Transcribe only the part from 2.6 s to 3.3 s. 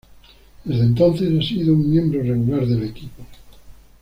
del equipo.